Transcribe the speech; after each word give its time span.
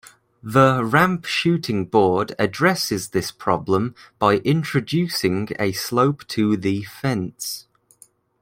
The 0.41 0.83
"ramped 0.83 1.27
shooting 1.27 1.85
board" 1.85 2.33
addresses 2.39 3.09
this 3.09 3.29
problem 3.29 3.93
by 4.17 4.37
introducing 4.37 5.49
a 5.59 5.73
slope 5.73 6.27
to 6.29 6.57
the 6.57 6.81
fence. 6.85 7.67